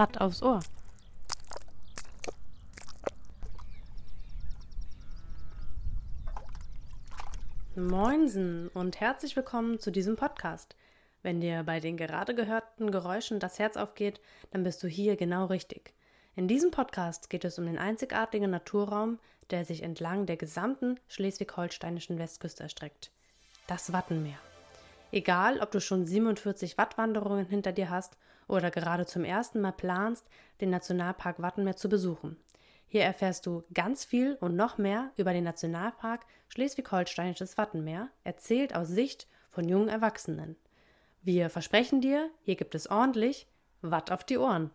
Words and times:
Watt 0.00 0.18
aufs 0.18 0.42
Ohr. 0.42 0.60
Moinsen 7.76 8.68
und 8.68 8.98
herzlich 8.98 9.36
willkommen 9.36 9.78
zu 9.78 9.90
diesem 9.90 10.16
Podcast. 10.16 10.74
Wenn 11.22 11.42
dir 11.42 11.64
bei 11.64 11.80
den 11.80 11.98
gerade 11.98 12.34
gehörten 12.34 12.90
Geräuschen 12.90 13.40
das 13.40 13.58
Herz 13.58 13.76
aufgeht, 13.76 14.22
dann 14.52 14.62
bist 14.62 14.82
du 14.82 14.88
hier 14.88 15.16
genau 15.16 15.44
richtig. 15.44 15.92
In 16.34 16.48
diesem 16.48 16.70
Podcast 16.70 17.28
geht 17.28 17.44
es 17.44 17.58
um 17.58 17.66
den 17.66 17.76
einzigartigen 17.76 18.50
Naturraum, 18.50 19.18
der 19.50 19.66
sich 19.66 19.82
entlang 19.82 20.24
der 20.24 20.38
gesamten 20.38 20.98
schleswig-holsteinischen 21.08 22.18
Westküste 22.18 22.62
erstreckt. 22.62 23.10
Das 23.66 23.92
Wattenmeer. 23.92 24.38
Egal, 25.12 25.60
ob 25.60 25.70
du 25.70 25.80
schon 25.80 26.04
47 26.04 26.78
Wattwanderungen 26.78 27.46
hinter 27.46 27.72
dir 27.72 27.90
hast 27.90 28.16
oder 28.46 28.70
gerade 28.70 29.06
zum 29.06 29.24
ersten 29.24 29.60
Mal 29.60 29.72
planst, 29.72 30.26
den 30.60 30.70
Nationalpark 30.70 31.42
Wattenmeer 31.42 31.76
zu 31.76 31.88
besuchen. 31.88 32.36
Hier 32.86 33.02
erfährst 33.04 33.46
du 33.46 33.64
ganz 33.72 34.04
viel 34.04 34.36
und 34.40 34.56
noch 34.56 34.78
mehr 34.78 35.12
über 35.16 35.32
den 35.32 35.44
Nationalpark 35.44 36.26
Schleswig-Holsteinisches 36.48 37.56
Wattenmeer, 37.56 38.08
erzählt 38.24 38.74
aus 38.74 38.88
Sicht 38.88 39.28
von 39.50 39.68
jungen 39.68 39.88
Erwachsenen. 39.88 40.56
Wir 41.22 41.50
versprechen 41.50 42.00
dir, 42.00 42.30
hier 42.42 42.56
gibt 42.56 42.74
es 42.74 42.90
ordentlich 42.90 43.46
Watt 43.82 44.10
auf 44.10 44.24
die 44.24 44.38
Ohren. 44.38 44.70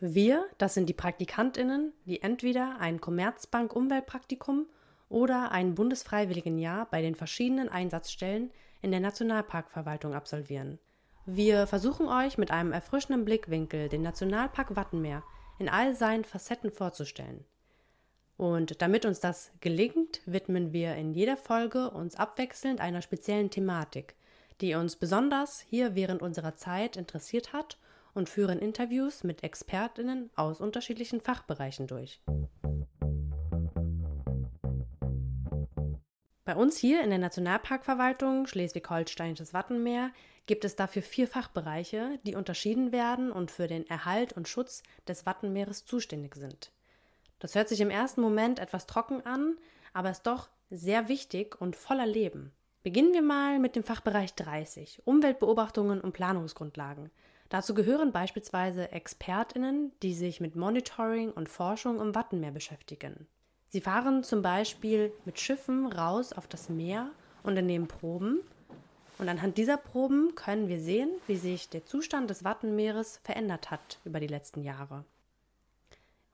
Wir, 0.00 0.46
das 0.58 0.74
sind 0.74 0.88
die 0.88 0.94
Praktikantinnen, 0.94 1.92
die 2.06 2.22
entweder 2.22 2.78
ein 2.80 3.00
Commerzbank 3.00 3.76
Umweltpraktikum 3.76 4.66
oder 5.12 5.52
ein 5.52 5.74
Bundesfreiwilligenjahr 5.74 6.88
bei 6.90 7.02
den 7.02 7.14
verschiedenen 7.14 7.68
Einsatzstellen 7.68 8.50
in 8.80 8.90
der 8.90 9.00
Nationalparkverwaltung 9.00 10.14
absolvieren. 10.14 10.78
Wir 11.26 11.68
versuchen 11.68 12.08
euch 12.08 12.38
mit 12.38 12.50
einem 12.50 12.72
erfrischenden 12.72 13.24
Blickwinkel 13.24 13.88
den 13.88 14.02
Nationalpark 14.02 14.74
Wattenmeer 14.74 15.22
in 15.58 15.68
all 15.68 15.94
seinen 15.94 16.24
Facetten 16.24 16.72
vorzustellen. 16.72 17.44
Und 18.36 18.82
damit 18.82 19.04
uns 19.04 19.20
das 19.20 19.52
gelingt, 19.60 20.20
widmen 20.24 20.72
wir 20.72 20.96
in 20.96 21.12
jeder 21.12 21.36
Folge 21.36 21.90
uns 21.90 22.16
abwechselnd 22.16 22.80
einer 22.80 23.02
speziellen 23.02 23.50
Thematik, 23.50 24.16
die 24.60 24.74
uns 24.74 24.96
besonders 24.96 25.60
hier 25.60 25.94
während 25.94 26.22
unserer 26.22 26.56
Zeit 26.56 26.96
interessiert 26.96 27.52
hat 27.52 27.78
und 28.14 28.28
führen 28.28 28.58
Interviews 28.58 29.22
mit 29.22 29.44
Expertinnen 29.44 30.30
aus 30.34 30.60
unterschiedlichen 30.60 31.20
Fachbereichen 31.20 31.86
durch. 31.86 32.20
Bei 36.44 36.56
uns 36.56 36.76
hier 36.76 37.02
in 37.04 37.10
der 37.10 37.20
Nationalparkverwaltung 37.20 38.48
Schleswig-Holsteinisches 38.48 39.54
Wattenmeer 39.54 40.10
gibt 40.46 40.64
es 40.64 40.74
dafür 40.74 41.02
vier 41.02 41.28
Fachbereiche, 41.28 42.18
die 42.24 42.34
unterschieden 42.34 42.90
werden 42.90 43.30
und 43.30 43.52
für 43.52 43.68
den 43.68 43.86
Erhalt 43.86 44.32
und 44.32 44.48
Schutz 44.48 44.82
des 45.06 45.24
Wattenmeeres 45.24 45.84
zuständig 45.84 46.34
sind. 46.34 46.72
Das 47.38 47.54
hört 47.54 47.68
sich 47.68 47.80
im 47.80 47.90
ersten 47.90 48.20
Moment 48.20 48.58
etwas 48.58 48.88
trocken 48.88 49.24
an, 49.24 49.56
aber 49.92 50.10
ist 50.10 50.26
doch 50.26 50.48
sehr 50.68 51.08
wichtig 51.08 51.60
und 51.60 51.76
voller 51.76 52.06
Leben. 52.06 52.52
Beginnen 52.82 53.12
wir 53.12 53.22
mal 53.22 53.60
mit 53.60 53.76
dem 53.76 53.84
Fachbereich 53.84 54.34
30, 54.34 55.02
Umweltbeobachtungen 55.04 56.00
und 56.00 56.12
Planungsgrundlagen. 56.12 57.12
Dazu 57.50 57.72
gehören 57.72 58.10
beispielsweise 58.10 58.90
Expertinnen, 58.90 59.92
die 60.02 60.14
sich 60.14 60.40
mit 60.40 60.56
Monitoring 60.56 61.30
und 61.30 61.48
Forschung 61.48 62.00
im 62.00 62.16
Wattenmeer 62.16 62.50
beschäftigen. 62.50 63.28
Sie 63.72 63.80
fahren 63.80 64.22
zum 64.22 64.42
Beispiel 64.42 65.14
mit 65.24 65.40
Schiffen 65.40 65.86
raus 65.86 66.34
auf 66.34 66.46
das 66.46 66.68
Meer 66.68 67.08
und 67.42 67.56
entnehmen 67.56 67.88
Proben. 67.88 68.40
Und 69.16 69.30
anhand 69.30 69.56
dieser 69.56 69.78
Proben 69.78 70.34
können 70.34 70.68
wir 70.68 70.78
sehen, 70.78 71.08
wie 71.26 71.36
sich 71.36 71.70
der 71.70 71.86
Zustand 71.86 72.28
des 72.28 72.44
Wattenmeeres 72.44 73.20
verändert 73.24 73.70
hat 73.70 73.98
über 74.04 74.20
die 74.20 74.26
letzten 74.26 74.62
Jahre. 74.62 75.06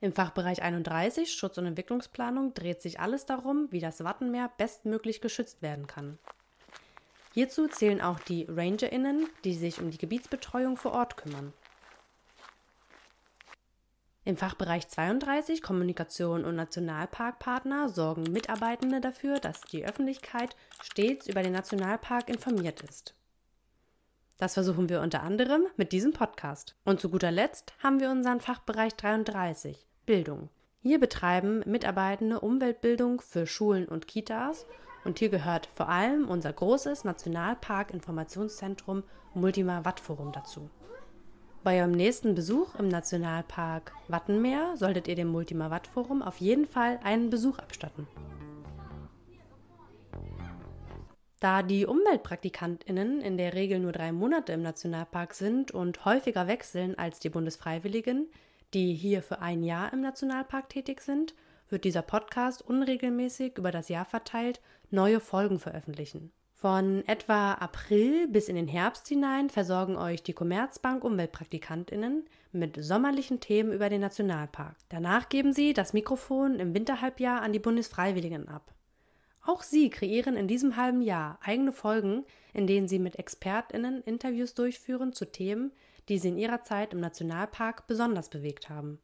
Im 0.00 0.12
Fachbereich 0.12 0.62
31 0.62 1.32
Schutz- 1.32 1.58
und 1.58 1.66
Entwicklungsplanung 1.66 2.54
dreht 2.54 2.80
sich 2.80 3.00
alles 3.00 3.26
darum, 3.26 3.66
wie 3.70 3.80
das 3.80 4.04
Wattenmeer 4.04 4.52
bestmöglich 4.56 5.20
geschützt 5.20 5.60
werden 5.60 5.88
kann. 5.88 6.18
Hierzu 7.32 7.66
zählen 7.66 8.00
auch 8.00 8.20
die 8.20 8.46
RangerInnen, 8.48 9.26
die 9.42 9.54
sich 9.54 9.80
um 9.80 9.90
die 9.90 9.98
Gebietsbetreuung 9.98 10.76
vor 10.76 10.92
Ort 10.92 11.16
kümmern. 11.16 11.52
Im 14.26 14.38
Fachbereich 14.38 14.88
32 14.88 15.60
Kommunikation 15.60 16.46
und 16.46 16.56
Nationalparkpartner 16.56 17.90
sorgen 17.90 18.22
Mitarbeitende 18.22 19.02
dafür, 19.02 19.38
dass 19.38 19.60
die 19.60 19.84
Öffentlichkeit 19.84 20.56
stets 20.82 21.26
über 21.28 21.42
den 21.42 21.52
Nationalpark 21.52 22.30
informiert 22.30 22.80
ist. 22.80 23.14
Das 24.38 24.54
versuchen 24.54 24.88
wir 24.88 25.02
unter 25.02 25.22
anderem 25.22 25.66
mit 25.76 25.92
diesem 25.92 26.14
Podcast. 26.14 26.74
Und 26.86 27.00
zu 27.00 27.10
guter 27.10 27.30
Letzt 27.30 27.74
haben 27.82 28.00
wir 28.00 28.10
unseren 28.10 28.40
Fachbereich 28.40 28.94
33 28.94 29.86
Bildung. 30.06 30.48
Hier 30.80 30.98
betreiben 30.98 31.62
Mitarbeitende 31.66 32.40
Umweltbildung 32.40 33.20
für 33.20 33.46
Schulen 33.46 33.86
und 33.86 34.08
Kitas 34.08 34.64
und 35.04 35.18
hier 35.18 35.28
gehört 35.28 35.68
vor 35.74 35.90
allem 35.90 36.28
unser 36.28 36.52
großes 36.52 37.04
Nationalpark-Informationszentrum 37.04 39.02
Multima 39.34 39.84
Watt 39.84 40.00
Forum 40.00 40.32
dazu. 40.32 40.70
Bei 41.64 41.78
eurem 41.78 41.92
nächsten 41.92 42.34
Besuch 42.34 42.74
im 42.78 42.88
Nationalpark 42.88 43.92
Wattenmeer 44.08 44.76
solltet 44.76 45.08
ihr 45.08 45.14
dem 45.14 45.28
Multima 45.28 45.70
Watt 45.70 45.86
Forum 45.86 46.20
auf 46.20 46.36
jeden 46.36 46.66
Fall 46.66 47.00
einen 47.02 47.30
Besuch 47.30 47.58
abstatten. 47.58 48.06
Da 51.40 51.62
die 51.62 51.86
UmweltpraktikantInnen 51.86 53.22
in 53.22 53.38
der 53.38 53.54
Regel 53.54 53.78
nur 53.78 53.92
drei 53.92 54.12
Monate 54.12 54.52
im 54.52 54.60
Nationalpark 54.60 55.32
sind 55.32 55.70
und 55.70 56.04
häufiger 56.04 56.46
wechseln 56.48 56.98
als 56.98 57.18
die 57.18 57.30
Bundesfreiwilligen, 57.30 58.28
die 58.74 58.92
hier 58.92 59.22
für 59.22 59.38
ein 59.38 59.62
Jahr 59.62 59.90
im 59.94 60.02
Nationalpark 60.02 60.68
tätig 60.68 61.00
sind, 61.00 61.34
wird 61.70 61.84
dieser 61.84 62.02
Podcast 62.02 62.60
unregelmäßig 62.60 63.56
über 63.56 63.70
das 63.70 63.88
Jahr 63.88 64.04
verteilt 64.04 64.60
neue 64.90 65.18
Folgen 65.18 65.58
veröffentlichen. 65.58 66.30
Von 66.64 67.06
etwa 67.06 67.52
April 67.52 68.26
bis 68.26 68.48
in 68.48 68.56
den 68.56 68.68
Herbst 68.68 69.06
hinein 69.08 69.50
versorgen 69.50 69.98
euch 69.98 70.22
die 70.22 70.32
Commerzbank 70.32 71.04
Umweltpraktikantinnen 71.04 72.24
mit 72.52 72.82
sommerlichen 72.82 73.38
Themen 73.38 73.70
über 73.70 73.90
den 73.90 74.00
Nationalpark. 74.00 74.74
Danach 74.88 75.28
geben 75.28 75.52
sie 75.52 75.74
das 75.74 75.92
Mikrofon 75.92 76.58
im 76.60 76.72
Winterhalbjahr 76.72 77.42
an 77.42 77.52
die 77.52 77.58
Bundesfreiwilligen 77.58 78.48
ab. 78.48 78.72
Auch 79.44 79.62
sie 79.62 79.90
kreieren 79.90 80.38
in 80.38 80.48
diesem 80.48 80.78
halben 80.78 81.02
Jahr 81.02 81.38
eigene 81.42 81.70
Folgen, 81.70 82.24
in 82.54 82.66
denen 82.66 82.88
sie 82.88 82.98
mit 82.98 83.18
Expertinnen 83.18 84.00
Interviews 84.00 84.54
durchführen 84.54 85.12
zu 85.12 85.30
Themen, 85.30 85.70
die 86.08 86.16
sie 86.16 86.28
in 86.28 86.38
ihrer 86.38 86.62
Zeit 86.62 86.94
im 86.94 87.00
Nationalpark 87.00 87.86
besonders 87.86 88.30
bewegt 88.30 88.70
haben. 88.70 89.00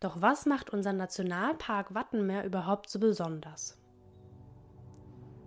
Doch 0.00 0.22
was 0.22 0.46
macht 0.46 0.70
unser 0.70 0.94
Nationalpark 0.94 1.94
Wattenmeer 1.94 2.46
überhaupt 2.46 2.88
so 2.88 2.98
besonders? 2.98 3.76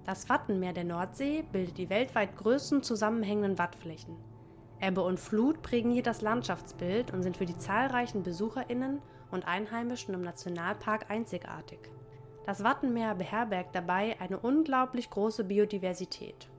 Das 0.06 0.30
Wattenmeer 0.30 0.74
der 0.74 0.84
Nordsee 0.84 1.44
bildet 1.52 1.78
die 1.78 1.90
weltweit 1.90 2.36
größten 2.36 2.82
zusammenhängenden 2.82 3.60
Wattflächen. 3.60 4.18
Ebbe 4.80 5.02
und 5.04 5.20
Flut 5.20 5.62
prägen 5.62 5.92
hier 5.92 6.02
das 6.02 6.22
Landschaftsbild 6.22 7.14
und 7.14 7.22
sind 7.22 7.38
für 7.38 7.46
die 7.46 7.58
zahlreichen 7.58 8.24
BesucherInnen 8.24 9.00
und 9.30 9.48
Einheimischen 9.48 10.16
im 10.16 10.24
Nationalpark 10.24 11.12
einzigartig. 11.12 11.80
Das 12.48 12.64
Wattenmeer 12.64 13.14
beherbergt 13.14 13.76
dabei 13.76 14.20
eine 14.20 14.40
unglaublich 14.40 15.12
große 15.12 15.44
Biodiversität. 15.44 16.50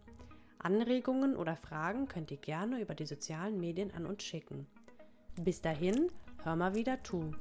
Anregungen 0.60 1.36
oder 1.36 1.56
Fragen 1.56 2.08
könnt 2.08 2.30
ihr 2.30 2.38
gerne 2.38 2.80
über 2.80 2.94
die 2.94 3.08
sozialen 3.08 3.60
Medien 3.60 3.92
an 3.96 4.06
uns 4.06 4.22
schicken. 4.24 4.68
Bis 5.42 5.62
dahin, 5.62 6.12
hör 6.44 6.56
mal 6.56 6.76
wieder 6.76 7.04
zu. 7.04 7.32